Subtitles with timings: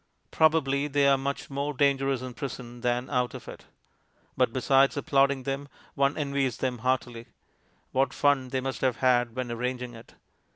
[0.31, 3.65] Probably they are much more dangerous in prison than out of it.
[4.35, 7.27] But besides applauding them, one envies them heartily.
[7.91, 10.15] What fun they must have had when arranging it!